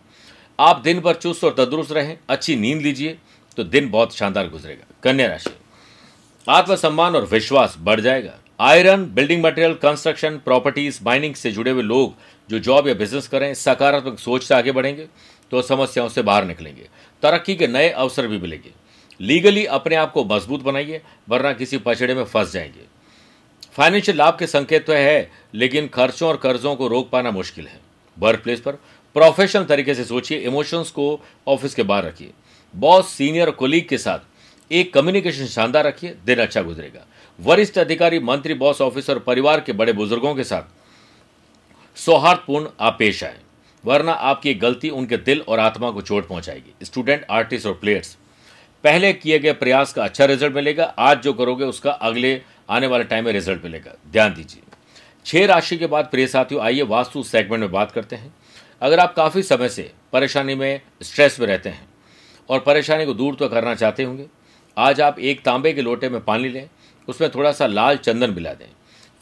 आप 0.59 0.81
दिन 0.81 1.01
भर 1.01 1.15
चुस्त 1.15 1.45
और 1.45 1.55
तंदुरुस्त 1.55 1.93
रहें, 1.93 2.17
अच्छी 2.29 2.57
नींद 2.57 2.83
लीजिए 2.83 3.19
तो 3.59 3.65
दिन 3.65 3.91
बहुत 3.91 4.15
शानदार 4.17 4.49
गुजरेगा। 4.49 4.85
कन्या 5.03 5.27
राशि। 5.29 5.51
आत्मसम्मान 6.47 7.17
और 7.17 7.27
विश्वास 7.27 7.77
बढ़ 7.79 8.01
जाएगा। 8.01 8.39
Iron, 8.61 9.05
building 9.07 9.45
material, 9.45 9.75
construction, 9.75 10.37
properties, 10.39 10.99
mining 11.03 11.35
से 11.35 11.51
जुड़े 11.53 11.71
हुए 11.71 11.83
लोग 11.83 12.15
जो 12.49 12.59
जॉब 12.61 12.89
या 12.89 12.95
बिज़नेस 12.95 13.29
करें, 13.29 13.53
सकारात्मक 13.55 14.19
सोच 14.19 14.43
से 14.43 14.55
आगे 14.55 14.73
बढ़ेंगे 14.73 15.07
तो 15.53 15.63
समस्याओं 15.63 16.09
से 16.09 16.23
बाहर 16.23 16.45
निकलेंगे। 16.45 16.89
तरक्की 17.23 17.55
के 17.57 17.67
नए 17.67 17.89
अवसर 17.91 18.27
भी 18.27 18.39
मिलेंगे। 18.39 18.71
लीगली 19.23 19.65
अपने 19.65 19.97
आप 19.97 20.13
को 20.13 20.25
मज़बूत 20.25 20.63
बनाइए, 20.63 21.01
वरना 21.29 21.53
किसी 21.53 21.79
पछड़े 21.79 22.15
में 22.15 22.25
फंस 22.25 22.53
जाएँगे। 22.53 22.87
फाइनेंशियल 23.73 24.17
लाभ 24.19 24.37
के 24.39 24.47
संकेत 24.47 24.87
तो 24.87 24.93
है, 24.93 25.31
लेकिन 25.55 25.89
खर्चों 25.89 26.29
और 26.29 26.37
कर्जों 26.37 26.75
को 26.77 26.89
रोक 26.89 27.11
पाना 27.11 27.31
मुश्किल 27.31 27.67
है। 27.67 27.81
वर्क 28.19 28.43
प्लेस 28.43 28.61
पर 28.61 28.73
प्रोफेशनल 29.17 29.65
तरीके 29.65 29.95
से 29.95 30.05
सोचिए 30.05 30.39
इमोशंस 30.39 30.91
को 30.91 31.21
ऑफ़िस 31.49 31.75
के 31.75 31.83
बाहर 31.83 32.05
रखिए। 32.05 32.31
बॉस 32.75 33.09
सीनियर 33.09 33.51
कोलीग 33.51 33.89
के 33.89 33.99
साथ 33.99 34.73
एक 34.73 34.93
कम्युनिकेशन 34.95 35.47
शानदार 35.47 35.85
रखिए, 35.85 36.15
दिन 36.27 36.39
अच्छा 36.39 36.63
गुजरेगा। 36.63 37.07
वरिष्ठ 37.39 37.79
अधिकारी, 37.79 38.19
मंत्री 38.19 38.55
बॉस 38.55 38.81
ऑफ़िस 38.81 39.11
और 39.11 39.19
परिवार 39.19 39.61
के 39.61 39.73
बड़े 39.73 39.93
बुज़ुर्गों 39.93 40.35
के 40.35 40.45
साथ 40.45 40.63
सौहार्दपूर्ण 41.97 42.69
आप 42.81 42.97
पेश 42.99 43.23
आए, 43.25 43.39
वरना 43.85 44.13
आपकी 44.13 44.55
गलती 44.55 44.91
उनके 44.91 45.17
दिल 45.17 45.41
और 45.41 45.59
आत्मा 45.59 45.91
को 45.91 46.01
चोट 46.01 46.29
पहुंचाएगी। 46.29 46.75
स्टूडेंट 46.83 47.25
आर्टिस्ट 47.31 47.67
और 47.67 47.75
प्लेयर्स 47.75 48.17
पहले 48.85 49.13
किए 49.13 49.39
गए 49.39 49.53
प्रयास 49.53 49.93
का 49.93 50.05
अच्छा 50.05 50.25
रिज़ल्ट 50.25 50.55
मिलेगा, 50.55 50.85
आज 50.85 51.21
जो 51.23 51.33
करोगे 51.33 51.65
उसका 51.65 51.91
अगले 51.91 52.41
आने 52.71 52.87
वाले 52.87 53.05
टाइम 53.05 53.25
में 53.25 53.33
रिज़ल्ट 53.33 53.65
मिलेगा। 53.65 53.95
ध्यान 54.13 54.35
दीजिए। 54.35 54.63
छह 55.27 55.47
राशि 55.47 55.77
के 55.77 55.87
बाद 55.87 56.09
प्रिय 56.11 56.27
साथियों, 56.27 56.63
आइए 56.63 56.83
वास्तु 56.85 57.23
सेगमेंट 57.23 57.61
में 57.61 57.71
बात 57.73 57.93
करते 57.93 58.17
हैं। 58.17 58.35
अगर 58.83 59.01
आप 59.01 59.15
काफ़ी 59.15 59.43
समय 59.43 59.69
से 59.69 59.91
परेशानी 60.13 60.55
में 60.55 60.81
स्ट्रेस 61.03 61.41
में 61.41 61.47
रहते 61.47 61.69
हैं 61.69 61.89
और 62.49 62.61
परेशानी 62.61 63.07
को 63.07 63.15
दूर 63.15 63.35
तो 63.35 63.49
करना 63.49 63.75
चाहते 63.75 64.03
होंगे, 64.03 64.27
आज 64.77 65.01
आप 65.01 65.19
एक 65.19 65.45
तांबे 65.45 65.73
के 65.73 65.83
लोटे 65.83 66.09
में 66.09 66.21
पानी 66.23 66.49
लें, 66.49 66.69
उसमें 67.09 67.31
थोड़ा 67.31 67.53
सा 67.53 67.67
लाल 67.67 67.97
चंदन 67.99 68.31
मिला 68.31 68.53
दें, 68.53 68.67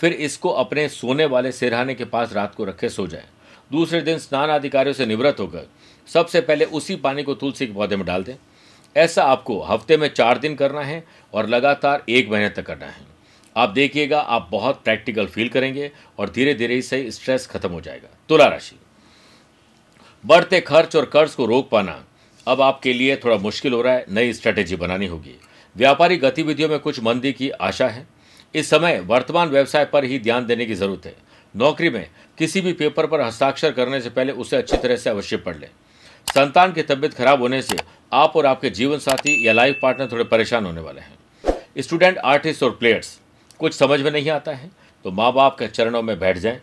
फिर 0.00 0.12
इसको 0.12 0.50
अपने 0.50 0.88
सोने 0.88 1.25
वाले 1.26 1.52
सिरहाने 1.52 1.95
के 1.95 2.05
पास 2.07 2.33
रात 2.33 2.55
को 2.55 2.64
रखे 2.64 2.88
सो 2.88 3.07
जाएँ। 3.07 3.29
दूसरे 3.73 4.00
दिन 4.02 4.19
स्नान 4.19 4.50
अधिकारियों 4.50 4.95
से 4.95 5.07
निवृत्त 5.07 5.40
होकर 5.40 5.69
सबसे 6.09 6.40
पहले 6.40 6.64
उसी 6.67 6.97
पानी 6.99 7.23
को 7.23 7.35
तुलसी 7.35 7.67
के 7.67 7.73
पौधे 7.73 7.97
में 7.97 8.07
डाल 8.07 8.25
दें। 8.25 8.35
ऐसा 8.97 9.25
आपको 9.25 9.61
हफ़्ते 9.62 9.97
में 9.97 10.09
चार 10.09 10.38
दिन 10.38 10.54
करना 10.54 10.80
है 10.80 11.02
और 11.35 11.49
लगातार 11.49 12.04
एक 12.09 12.30
महीने 12.30 12.49
तक 12.49 12.66
करना 12.66 12.87
है। 12.87 13.09
आप 13.56 13.68
देखिएगा, 13.68 14.20
आप 14.20 14.49
बहुत 14.50 14.82
प्रैक्टिकल 14.85 15.26
फील 15.26 15.49
करेंगे 15.49 15.90
और 16.18 16.30
धीरे 16.30 16.54
धीरे 16.54 16.76
इससे 16.76 17.11
स्ट्रेस 17.11 17.47
खत्म 17.47 17.70
हो 17.70 17.80
जाएगा। 17.80 18.09
तुला 18.28 18.47
राशि। 18.47 18.78
बढ़ते 20.25 20.61
खर्च 20.61 20.97
और 20.97 21.04
कर्ज 21.04 21.35
को 21.35 21.47
रोक 21.47 21.68
पाना 21.70 22.04
अब 22.47 22.61
आपके 22.61 22.92
लिए 22.92 23.16
थोड़ा 23.16 23.37
मुश्किल 23.37 23.73
हो 23.73 23.80
रहा 23.82 23.94
है, 23.94 24.04
नई 24.11 24.32
स्ट्रेटेजी 24.32 24.76
बनानी 24.76 25.06
होगी। 25.06 25.35
व्यापारिक 25.76 26.20
गतिविधियों 26.20 26.68
में 26.68 26.78
कुछ 26.78 27.00
मंदी 27.00 27.32
की 27.32 27.50
आशा 27.50 27.88
है। 27.88 28.06
इस 28.54 28.70
समय 28.70 29.00
वर्तमान 29.00 29.49
व्यवसाय 29.49 29.85
पर 29.85 30.04
ही 30.04 30.18
ध्यान 30.18 30.47
देने 30.47 30.66
की 30.66 30.75
ज़रूरत 30.75 31.06
है। 31.06 31.14
नौकरी 31.54 31.90
में 31.90 32.09
किसी 32.38 32.61
भी 32.61 32.73
पेपर 32.73 33.06
पर 33.06 33.20
हस्ताक्षर 33.20 33.73
करने 33.73 34.00
से 34.00 34.11
पहले 34.11 34.32
उसे 34.32 34.56
अच्छी 34.56 34.76
तरह 34.76 34.97
से 34.97 35.11
अवश्य 35.11 35.37
पढ़ 35.37 35.56
लें। 35.56 35.68
संतान 36.30 36.72
की 36.72 36.82
तबियत 36.82 37.14
खराब 37.14 37.40
होने 37.42 37.60
से 37.62 37.76
आप 38.12 38.37
और 38.37 38.46
आपके 38.46 38.70
जीवन 38.70 38.99
साथी 38.99 39.46
या 39.46 39.52
लाइफ 39.52 39.78
पार्टनर 39.82 40.08
थोड़े 40.12 40.25
परेशान 40.25 40.64
होने 40.64 40.80
वाले 40.80 41.00
हैं। 41.00 41.82
स्टूडेंट 41.82 42.18
आर्टिस्ट 42.18 42.62
और 42.62 42.70
प्लेयर्स 42.70 43.18
कुछ 43.60 43.75
समझ 43.75 44.00
में 44.00 44.10
नहीं 44.10 44.30
आता 44.30 44.52
है 44.52 44.70
तो 45.04 45.10
माँ 45.10 45.32
बाप 45.32 45.58
के 45.58 45.66
चरणों 45.68 46.02
में 46.02 46.18
बैठ 46.20 46.38
जाएँ 46.38 46.60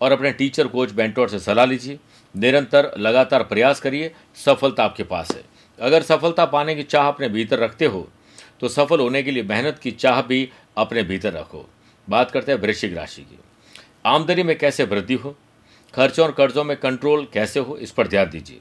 और 0.00 0.12
अपने 0.12 0.32
टीचर 0.32 0.66
कोच 0.66 0.92
बेंटोर 0.92 1.28
से 1.28 1.38
सलाह 1.38 1.64
लीजिए। 1.64 1.98
निरंतर, 2.34 2.90
लगातार 2.98 3.42
प्रयास 3.42 3.80
करिए, 3.80 4.12
सफलता 4.36 4.84
आपके 4.84 5.02
पास 5.04 5.30
है। 5.32 5.44
अगर 5.78 6.02
सफलता 6.02 6.44
पाने 6.46 6.74
की 6.74 6.82
चाह 6.84 7.08
अपने 7.08 7.28
भीतर 7.28 7.58
रखते 7.58 7.84
हो 7.86 8.08
तो 8.60 8.68
सफल 8.70 9.00
होने 9.00 9.22
के 9.22 9.30
लिए 9.30 9.42
मेहनत 9.44 9.78
की 9.78 9.90
चाह 9.92 10.22
भी 10.22 10.48
अपने 10.76 11.02
भीतर 11.02 11.32
रखो। 11.32 11.68
बात 12.08 12.30
करते 12.30 12.52
हैं 12.52 12.58
वृश्चिक 12.60 12.96
राशि 12.96 13.22
की। 13.22 13.38
आमदनी 14.06 14.42
में 14.42 14.58
कैसे 14.58 14.84
वृद्धि 14.84 15.14
हो? 15.14 15.36
खर्चों 15.94 16.26
और 16.26 16.32
कर्जों 16.32 16.64
में 16.64 16.76
कंट्रोल 16.76 17.26
कैसे 17.32 17.60
हो? 17.60 17.76
इस 17.76 17.90
पर 17.90 18.08
ध्यान 18.08 18.30
दीजिए। 18.30 18.60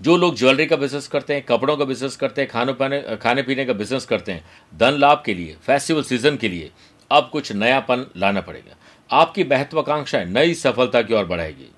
जो 0.00 0.16
लोग 0.16 0.36
ज्वेलरी 0.36 0.66
का 0.66 0.76
बिज़नेस 0.76 1.06
करते 1.08 1.34
हैं, 1.34 1.42
कपड़ों 1.42 1.76
का 1.76 1.84
बिज़नेस 1.84 2.16
करते 2.16 2.40
हैं, 2.40 2.50
खाने 2.50 2.72
पाने 2.72 3.00
खाने 3.16 3.42
पीने 3.42 3.64
का 3.64 3.72
बिज़नेस 3.72 4.04
करते 4.04 4.32
हैं, 4.32 4.44
धन 4.74 4.98
लाभ 4.98 5.22
के 5.26 5.34
लिए 5.34 5.56
फेस्टिवल 5.66 6.02
सीज़न 6.02 6.36
के 6.36 6.48
लिए, 6.48 6.70
अब 7.10 7.28
कुछ 7.32 7.52
नयापन 7.52 8.06
लाना 8.16 8.40
पड़ेगा। 8.40 8.76
आपकी 9.10 9.44
महत्वाकांक्षाएँ 9.44 10.24
नई 10.24 10.54
सफलता 10.54 11.02
की 11.02 11.14
ओर 11.14 11.24
बढ़ाएगी। 11.24 11.70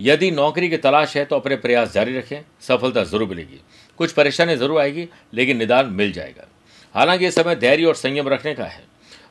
यदि 0.00 0.30
नौकरी 0.30 0.68
की 0.68 0.76
तलाश 0.76 1.16
है 1.16 1.24
तो 1.24 1.36
अपने 1.36 1.56
प्रयास 1.56 1.92
जारी 1.92 2.16
रखें, 2.18 2.44
सफलता 2.60 3.04
ज़रूर 3.04 3.28
मिलेगी। 3.28 3.60
कुछ 3.98 4.12
परेशानी 4.12 4.56
ज़रूर 4.56 4.80
आएगी, 4.80 5.08
लेकिन 5.34 5.56
निदान 5.56 5.86
मिल 5.86 6.12
जाएगा। 6.12 6.46
हालाँकि 6.94 7.24
यह 7.24 7.30
समय 7.30 7.56
धैर्य 7.56 7.84
और 7.84 7.94
संयम 7.94 8.28
रखने 8.28 8.54
का 8.54 8.64
है। 8.64 8.84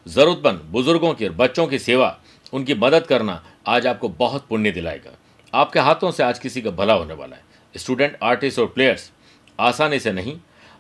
जरूरतमंद, 0.08 0.62
बुज़ुर्गों 0.72 1.14
की 1.14 1.28
और 1.28 1.34
बच्चों 1.34 1.68
की 1.68 1.80
सेवा, 1.80 2.18
उनकी 2.54 2.74
मदद 2.74 3.06
करना 3.06 3.44
आज 3.68 3.88
आपको 3.88 4.10
बहुत 4.10 4.46
पुण्य 4.48 4.72
दिलाएगा। 4.72 5.18
आपके 5.54 5.80
हाथों 5.80 6.12
से 6.12 6.24
आज 6.24 6.40
किसी 6.40 6.62
का 6.62 6.72
भला 6.72 6.94
होने 6.94 7.14
वाला 7.14 7.36
है। 7.36 7.44
स्टूडेंट, 7.78 8.18
आर्टिस्ट 8.24 8.60
और 8.60 8.68
प्लेयर्स, 8.68 9.12
आसानी 9.60 10.00
से 10.00 10.12
नहीं, 10.12 10.38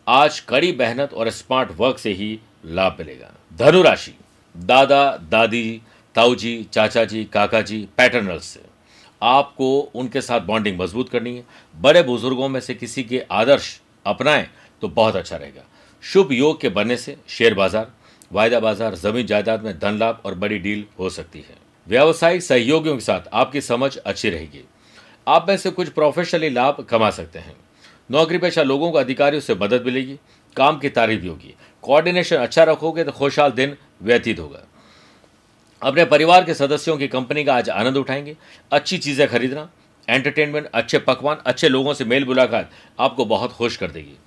आज 0.07 0.39
कड़ी 0.39 0.71
मेहनत 0.71 1.13
और 1.13 1.29
स्मार्ट 1.29 1.71
वर्क 1.77 1.99
से 1.99 2.11
ही 2.11 2.39
लाभ 2.65 2.95
मिलेगा। 2.99 3.33
धनुराशि, 3.59 4.13
दादा, 4.55 5.17
दादी, 5.31 5.81
ताऊजी 6.15 6.61
चाचा 6.73 7.03
जी 7.05 7.23
काका 7.25 7.61
जी 7.61 7.87
पैटर्नल्स 7.97 8.45
से। 8.45 8.61
आपको 9.21 9.79
उनके 9.95 10.21
साथ 10.21 10.41
बॉन्डिंग 10.41 10.79
मज़बूत 10.79 11.09
करनी 11.09 11.35
है। 11.35 11.43
बड़े 11.75 12.03
बुज़ुर्गों 12.03 12.49
में 12.49 12.59
से 12.59 12.73
किसी 12.73 13.03
के 13.03 13.23
आदर्श 13.31 13.79
अपनाएँ 14.05 14.47
तो 14.81 14.87
बहुत 14.89 15.15
अच्छा 15.15 15.37
रहेगा। 15.37 15.63
शुभ 16.03 16.31
योग 16.31 16.59
के 16.61 16.69
बनने 16.69 16.97
से 16.97 17.15
शेयर 17.27 17.53
बाज़ार, 17.53 17.91
वायदा 18.31 18.59
बाज़ार, 18.59 18.95
ज़मीन 18.95 19.25
जायदाद 19.25 19.63
में 19.63 19.77
धन 19.79 19.97
लाभ 19.97 20.21
और 20.25 20.35
बड़ी 20.35 20.57
डील 20.59 20.85
हो 20.99 21.09
सकती 21.09 21.39
है। 21.39 21.57
व्यावसायिक 21.87 22.41
सहयोगियों 22.43 22.95
के 22.95 23.01
साथ 23.01 23.27
आपकी 23.33 23.61
समझ 23.61 23.95
अच्छी 23.97 24.29
रहेगी। 24.29 24.63
आप 25.27 25.45
में 25.49 25.57
से 25.57 25.69
कुछ 25.69 25.89
प्रोफेशनली 25.89 26.49
लाभ 26.49 26.85
कमा 26.89 27.09
सकते 27.09 27.39
हैं। 27.39 27.55
नौकरी 28.11 28.37
पेशा 28.37 28.63
लोगों 28.63 28.91
को 28.91 28.97
अधिकारियों 28.97 29.41
से 29.41 29.55
मदद 29.55 29.85
मिलेगी, 29.85 30.19
काम 30.55 30.77
की 30.77 30.89
तारीफ़ 30.89 31.21
भी 31.21 31.27
होगी। 31.27 31.53
कोऑर्डिनेशन 31.81 32.35
अच्छा 32.35 32.63
रखोगे 32.63 33.03
तो 33.03 33.11
खुशहाल 33.11 33.51
दिन 33.51 33.75
व्यतीत 34.03 34.39
होगा। 34.39 34.63
अपने 35.81 36.05
परिवार 36.05 36.43
के 36.43 36.53
सदस्यों 36.53 36.97
की 36.97 37.07
कंपनी 37.07 37.43
का 37.43 37.55
आज 37.55 37.69
आनंद 37.69 37.97
उठाएँगे। 37.97 38.35
अच्छी 38.71 38.97
चीज़ें 38.97 39.27
खरीदना 39.27 39.69
एंटरटेनमेंट 40.09 40.69
अच्छे 40.73 40.99
पकवान, 40.99 41.37
अच्छे 41.45 41.69
लोगों 41.69 41.93
से 41.93 42.05
मेल 42.05 42.25
मुलाकात 42.25 42.71
आपको 42.99 43.25
बहुत 43.25 43.51
खुश 43.51 43.77
कर 43.77 43.91
देगी। 43.91 44.17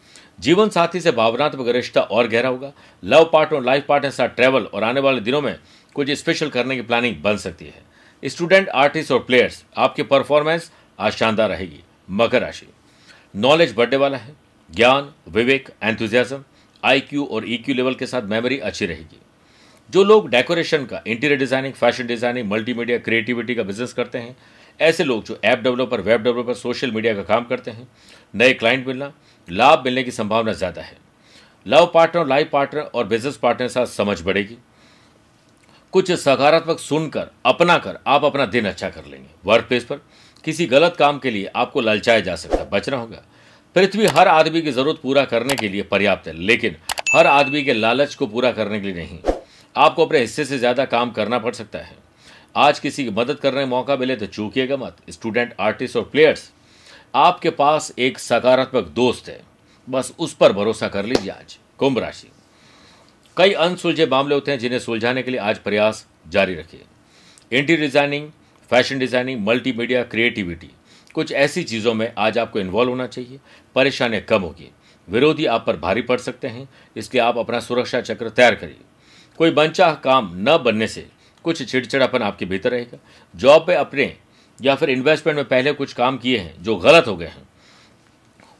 जीवन 0.40 0.68
साथी 0.68 1.00
से 1.00 1.10
भावनात्मक 1.12 1.68
रिश्ता 1.68 2.00
और 2.00 2.28
गहरा 2.28 2.48
होगा। 2.48 2.72
लव 3.04 3.30
पार्टनर 3.32 3.62
लाइफ 3.62 3.84
पार्टनर 3.88 4.10
साथ 4.10 4.28
ट्रैवल 4.28 4.64
और 4.64 4.84
आने 4.84 5.00
वाले 5.00 5.20
दिनों 5.20 5.40
में 5.40 5.58
कुछ 5.94 6.10
स्पेशल 6.10 6.48
करने 6.48 6.76
की 6.76 6.82
प्लानिंग 6.82 7.16
बन 7.22 7.36
सकती 7.36 7.64
है। 7.64 7.86
स्टूडेंट 8.22 8.68
आर्टिस्ट 8.68 9.12
और 9.12 9.18
प्लेयर्स 9.18 9.64
आपकी 9.76 10.02
परफॉर्मेंस 10.02 10.70
आज 10.98 11.12
शानदार 11.12 11.48
रहेगी। 11.50 11.82
मकर 12.10 12.40
राशि। 12.42 12.66
नॉलेज 13.34 13.74
बढ़ने 13.74 13.96
वाला 13.96 14.16
है। 14.16 14.34
ज्ञान, 14.70 15.12
विवेक 15.28 15.68
एंथुजियाज्म 15.82 16.42
आईक्यू 16.82 17.24
और 17.24 17.48
ईक्यू 17.48 17.74
लेवल 17.74 17.94
के 17.94 18.06
साथ 18.06 18.22
मेमोरी 18.24 18.58
अच्छी 18.60 18.86
रहेगी। 18.86 19.18
जो 19.90 20.04
लोग 20.04 20.28
डेकोरेशन 20.30 20.84
का 20.86 21.02
interior 21.06 21.38
designing 21.38 21.74
fashion 21.74 22.06
designing 22.06 22.50
multimedia 22.50 22.98
creativity 22.98 23.54
का 23.54 23.62
बिज़नेस 23.62 23.92
करते 23.92 24.18
हैं, 24.18 24.36
ऐसे 24.80 25.04
लोग 25.04 25.24
जो 25.24 25.38
app 25.44 25.58
developer 25.58 26.00
web 26.00 26.22
developer 26.22 26.54
social 26.54 26.90
media 26.90 27.14
का 27.14 27.22
काम 27.24 27.44
करते 27.44 27.70
हैं, 27.70 27.88
नए 28.34 28.52
क्लाइंट 28.54 28.86
मिलना, 28.86 29.12
लाभ 29.48 29.84
मिलने 29.84 30.02
की 30.02 30.10
संभावना 30.10 30.52
ज़्यादा 30.52 30.82
है। 30.82 30.96
लव 31.66 31.90
पार्टनर 31.94 32.26
लाइफ 32.26 32.50
पार्टनर 32.52 32.80
और 32.84 33.06
बिज़नेस 33.06 33.36
पार्टनर 33.36 33.68
साथ 33.68 33.86
समझ 33.86 34.20
बढ़ेगी। 34.22 34.58
कुछ 35.92 36.10
सकारात्मक 36.12 36.78
सुनकर 36.78 37.30
अपना 37.46 37.78
कर 37.78 37.98
आप 38.06 38.24
अपना 38.24 38.46
दिन 38.46 38.66
अच्छा 38.66 38.88
कर 38.90 39.04
लेंगे। 39.04 39.28
वर्क 39.44 39.64
प्लेस 39.64 39.84
पर 39.84 40.00
किसी 40.48 40.66
गलत 40.66 40.94
काम 40.98 41.18
के 41.18 41.30
लिए 41.30 41.50
आपको 41.56 41.80
ललचाया 41.80 42.20
जा 42.20 42.34
सकता 42.36 42.56
है, 42.56 42.68
बचना 42.70 42.96
होगा। 42.96 43.22
पृथ्वी 43.76 44.06
हर 44.08 44.28
आदमी 44.28 44.60
की 44.62 44.72
ज़रूरत 44.72 44.98
पूरा 45.02 45.24
करने 45.24 45.54
के 45.56 45.68
लिए 45.68 45.82
पर्याप्त 45.84 46.28
है, 46.28 46.32
लेकिन 46.34 46.76
हर 47.14 47.26
आदमी 47.26 47.62
के 47.62 47.72
लालच 47.72 48.14
को 48.14 48.26
पूरा 48.26 48.52
करने 48.52 48.80
के 48.80 48.86
लिए 48.86 48.96
नहीं। 48.96 49.18
आपको 49.76 50.06
अपने 50.06 50.18
हिस्से 50.18 50.44
से 50.44 50.58
ज़्यादा 50.58 50.84
काम 50.86 51.10
करना 51.10 51.38
पड़ 51.38 51.52
सकता 51.54 51.78
है। 51.78 51.96
आज 52.56 52.78
किसी 52.78 53.04
की 53.04 53.10
मदद 53.10 53.38
करने 53.38 53.60
का 53.60 53.66
मौका 53.66 53.96
मिले 53.96 54.16
तो 54.16 54.26
चूकिएगा 54.28 54.76
मत। 54.76 54.96
स्टूडेंट, 55.10 55.54
आर्टिस्ट 55.60 55.96
और 55.96 56.08
प्लेयर्स, 56.12 56.50
आपके 57.16 57.50
पास 57.52 57.92
एक 57.98 58.18
सकारात्मक 58.20 58.88
दोस्त 58.94 59.28
है। 59.28 59.40
बस 59.88 60.12
उस 60.18 60.34
पर 60.34 60.52
भरोसा 60.52 60.88
कर 60.88 61.04
लीजिए 61.04 61.30
आज। 61.30 61.58
कुंभ 61.78 61.98
राशि। 61.98 62.30
कई 63.36 63.52
अनसुलझे 63.60 64.06
मामले 64.06 64.34
होते 64.34 64.50
हैं 64.50 64.58
जिन्हें 64.58 64.80
सुलझाने 64.80 65.22
के 65.22 65.30
लिए 65.30 65.40
आज 65.42 65.58
प्रयास 65.60 66.06
जारी 66.28 66.54
रखिए। 66.54 66.80
Interior 67.52 67.80
designing 67.80 68.30
fashion 68.70 68.98
designing 68.98 69.46
multimedia 69.46 70.02
creativity 70.04 70.70
कुछ 71.14 71.32
ऐसी 71.34 71.62
चीज़ों 71.64 71.94
में 71.94 72.12
आज 72.18 72.38
आपको 72.38 72.58
इन्वॉल्व 72.60 72.90
होना 72.90 73.06
चाहिए। 73.06 73.38
परेशानियाँ 73.76 74.22
कम 74.22 74.42
होगी। 74.42 74.70
विरोधी 75.08 75.46
आप 75.46 75.64
पर 75.66 75.76
भारी 75.76 76.02
पड़ 76.02 76.18
सकते 76.18 76.48
हैं। 76.48 76.68
इसलिए 76.96 77.22
आप 77.22 77.38
अपना 77.38 77.60
सुरक्षा 77.60 78.00
चक्र 78.00 78.28
तैयार 78.28 78.54
करिए। 78.54 78.80
कोई 79.38 79.50
बनचाह 79.50 79.94
काम 79.96 80.30
न 80.38 80.56
बनने 80.56 80.86
से 80.86 81.06
कुछ 81.44 81.62
चिड़चिड़ापन 81.62 82.22
आपके 82.22 82.46
भीतर 82.46 82.70
रहेगा। 82.70 82.98
जॉब 83.34 83.66
पे 83.66 83.74
अपने 83.74 84.14
या 84.58 84.74
फिर 84.74 84.90
इन्वेस्टमेंट 84.90 85.36
में 85.36 85.44
पहले 85.46 85.72
कुछ 85.72 85.92
काम 85.92 86.18
किए 86.18 86.38
हैं 86.38 86.62
जो 86.62 86.76
गलत 86.76 87.06
हो 87.06 87.16
गए 87.16 87.26
हैं। 87.26 87.46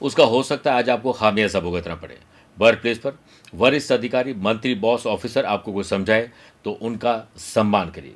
उसका 0.01 0.25
हो 0.25 0.43
सकता 0.43 0.73
है 0.73 0.79
आज 0.79 0.91
आपको 0.91 1.13
खामियाजा 1.13 1.61
भुगतना 1.61 1.95
पड़े। 1.95 2.19
वर्क 2.59 2.81
प्लेस 2.81 2.99
पर 2.99 3.19
वरिष्ठ 3.55 3.93
अधिकारी, 3.93 4.35
मंत्री 4.35 4.75
बॉस 4.77 5.07
ऑफिसर 5.07 5.45
आपको 5.45 5.73
कुछ 5.73 5.87
समझाए 5.87 6.31
तो 6.65 6.71
उनका 6.73 7.23
सम्मान 7.37 7.91
करिए। 7.91 8.15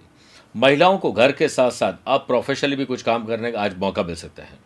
महिलाओं 0.57 0.99
को 0.99 1.13
घर 1.13 1.33
के 1.33 1.49
साथ 1.49 1.71
साथ 1.71 1.93
अब 2.07 2.21
प्रोफेशनली 2.21 2.77
भी 2.77 2.85
कुछ 2.85 3.03
काम 3.03 3.25
करने 3.27 3.53
का 3.53 3.61
आज 3.61 3.77
मौका 3.79 4.03
मिल 4.03 4.15
सकता 4.15 4.43
है। 4.43 4.59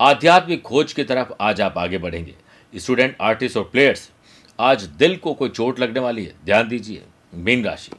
आध्यात्मिक 0.00 0.62
खोज 0.62 0.92
की 0.92 1.04
तरफ़ 1.04 1.32
आज 1.40 1.60
आप 1.60 1.78
आगे 1.78 1.98
बढ़ेंगे। 1.98 2.34
स्टूडेंट 2.74 3.16
आर्टिस्ट 3.20 3.56
और 3.56 3.64
प्लेयर्स 3.64 4.10
आज 4.58 4.82
दिल 4.82 5.16
को 5.16 5.34
कोई 5.34 5.48
चोट 5.48 5.80
लगने 5.80 6.00
वाली 6.00 6.24
है, 6.24 6.34
ध्यान 6.44 6.68
दीजिए। 6.68 7.02
मीन 7.34 7.64
राशि। 7.64 7.92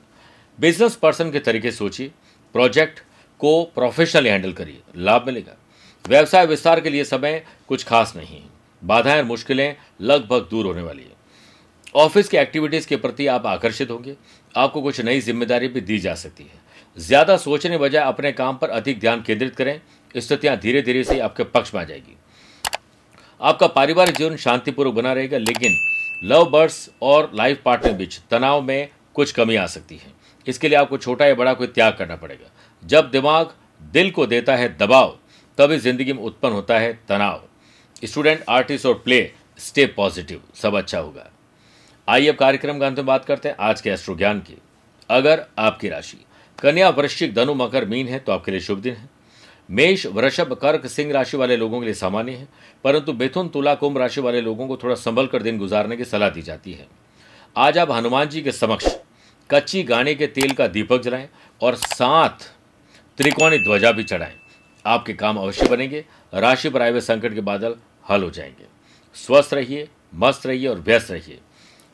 बिज़नेस 0.60 0.96
पर्सन 0.96 1.32
के 1.32 1.40
तरीके 1.40 1.72
सोचिए। 1.72 2.12
प्रोजेक्ट 2.54 3.00
को 3.40 3.64
प्रोफेशनली 3.64 4.30
हैंडल 4.30 4.54
करिए। 4.54 4.82
लाभ 4.96 5.26
मिलेगा। 5.28 5.56
व्यवसाय 6.08 6.46
विस्तार 6.46 6.82
के 6.82 6.90
लिए 6.90 7.04
समय 7.04 7.44
कुछ 7.68 7.84
खास 7.84 8.14
नहीं 8.16 8.38
है। 8.38 8.50
बाधाएँ 8.84 9.18
और 9.18 9.26
मुश्किलें 9.26 9.76
लगभग 10.02 10.48
दूर 10.52 10.66
होने 10.66 10.82
वाली 10.82 11.04
है। 11.04 11.16
ऑफ़िस 11.96 12.30
की 12.30 12.38
एक्टिविटीज़ 12.38 12.88
के 12.88 12.96
प्रति 12.96 13.28
आप 13.28 13.46
आकर्षित 13.46 13.92
होंगे। 13.92 14.16
आपको 14.56 14.82
कुछ 14.82 15.02
नई 15.02 15.20
ज़िम्मेदारी 15.20 15.68
भी 15.68 15.82
दी 15.82 16.00
जा 16.00 16.16
सकती 16.16 16.44
है। 16.44 16.67
ज़्यादा 16.98 17.36
सोचने 17.38 17.78
बजाय 17.78 18.04
अपने 18.04 18.32
काम 18.32 18.58
पर 18.58 18.70
अधिक 18.70 19.00
ध्यान 19.00 19.22
केंद्रित 19.22 19.56
करें। 19.56 19.80
स्थितियाँ 20.16 20.56
धीरे 20.58 20.82
धीरे 20.82 21.04
से 21.04 21.20
आपके 21.20 21.44
पक्ष 21.46 21.74
में 21.76 21.82
आ 21.82 21.84
जाएगी। 21.84 22.16
आपका 23.42 23.68
पारिवारिक 23.68 24.16
जीवन 24.16 24.36
शांतिपूर्वक 24.38 24.94
बना 24.94 25.14
रहेगा, 25.14 25.38
लेकिन 25.38 25.76
लव 26.24 26.50
बर्ड्स 26.52 26.90
और 27.02 27.32
लाइफ 27.34 27.62
पार्टनर 27.66 27.94
बीच 27.94 28.20
तनाव 28.32 28.62
में 28.62 28.90
कुछ 29.16 29.32
कमी 29.32 29.56
आ 29.56 29.66
सकती 29.68 29.96
है। 29.96 30.12
इसके 30.48 30.70
लिए 30.70 30.78
आपको 30.78 30.98
छोटा 30.98 31.26
या 31.26 31.36
बड़ा 31.36 31.54
कोई 31.54 31.68
त्याग 31.68 31.96
करना 31.98 32.16
पड़ेगा। 32.16 32.50
जब 32.84 33.10
दिमाग 33.12 33.54
दिल 33.82 34.12
को 34.12 34.26
देता 34.26 34.56
है 34.56 34.76
दबाव, 34.78 35.18
तभी 35.58 35.78
ज़िंदगी 35.80 36.14
में 36.14 36.22
उत्पन्न 36.22 36.54
होता 36.54 36.80
है 36.80 36.94
तनाव। 37.10 37.44
स्टूडेंट, 38.04 38.44
आर्टिस्ट 38.50 38.86
और 38.86 38.94
प्ले, 38.96 39.32
स्टे 39.60 39.86
पॉजिटिव, 39.88 40.42
सब 40.56 40.76
अच्छा 40.76 41.00
होगा। 41.00 41.30
आइए 42.08 42.30
अब 42.30 42.36
कार्यक्रम 42.36 42.80
का 42.80 42.88
अंत 42.88 42.98
में 42.98 43.06
बात 43.06 43.26
करते 43.26 43.50
हैं। 43.50 43.56
आज 43.60 43.82
के 43.82 43.90
एस्ट्रो 43.90 44.16
ज्ञान 44.16 44.40
की। 44.40 44.58
अगर 45.10 45.46
आपकी 45.60 45.90
राशि 45.90 46.18
कन्या 46.62 46.90
वृश्चिक 46.90 47.34
धनु 47.34 47.54
मकर 47.54 47.86
मीन 47.86 48.08
है 48.08 48.20
तो 48.20 48.32
आपके 48.32 48.52
लिए 48.52 48.60
शुभ 48.60 48.80
दिन 48.80 48.94
है। 48.94 49.10
मेष, 49.72 50.06
वृषभ, 50.06 50.54
कर्क, 50.54 50.88
सिंह 50.88 51.12
राशि 51.12 51.38
वाले 51.38 51.58
लोगों 51.58 51.80
के 51.80 51.86
लिए 51.86 51.94
सामान्य 51.94 52.32
है, 52.32 52.48
परंतु 52.84 53.14
मिथुन, 53.14 53.50
तुला, 53.50 53.76
कुंभ 53.76 53.98
राशि 53.98 54.22
वाले 54.22 54.42
लोगों 54.42 54.68
को 54.68 54.78
थोड़ा 54.78 54.96
संभल 54.96 55.28
कर 55.28 55.44
दिन 55.44 55.58
गुजारने 55.58 55.98
की 55.98 56.06
सलाह 56.06 56.30
दी 56.30 56.42
जाती 56.42 56.74
है। 56.74 56.88
आज 57.58 57.78
आप 57.78 57.92
हनुमान 57.92 58.30
जी 58.30 58.42
के 58.42 58.52
समक्ष 58.52 58.96
कच्ची 59.52 59.84
गाने 59.84 60.16
के 60.16 60.28
तेल 60.28 60.52
का 60.52 60.68
दीपक 60.68 61.02
जलाएँ 61.02 61.30
और 61.62 61.76
साथ 61.76 62.52
त्रिकोणी 63.18 63.58
ध्वजा 63.58 63.92
भी 63.92 64.04
चढ़ाएँ। 64.04 64.36
आपके 64.86 65.14
काम 65.14 65.38
अवश्य 65.38 65.68
बनेंगे, 65.68 66.06
राशि 66.34 66.70
पर 66.70 66.82
आए 66.82 66.92
हुए 66.92 67.02
संकट 67.02 67.34
के 67.34 67.42
बादल 67.42 67.76
हल 68.10 68.24
हो 68.24 68.30
जाएँगे। 68.30 68.66
स्वस्थ 69.16 69.54
रहिए, 69.54 69.88
मस्त 70.16 70.48
रहिए 70.48 70.68
और 70.68 70.80
व्यस्त 70.80 71.12
रहिए। 71.12 71.40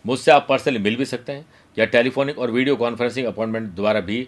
मुझसे 0.05 0.32
आप 0.32 0.46
पर्सनली 0.50 0.79
मिल 0.79 0.96
भी 0.96 1.05
सकते 1.05 1.32
हैं 1.32 1.46
या 1.77 1.86
टेलीफोनिक 1.86 2.39
और 2.39 2.51
वीडियो 2.51 2.75
कॉन्फ्रेंसिंग 2.75 3.27
अपॉइंटमेंट 3.27 3.70
द्वारा 3.70 4.00
भी 4.00 4.27